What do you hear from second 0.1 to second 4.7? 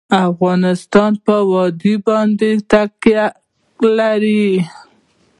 افغانستان په وادي باندې تکیه لري.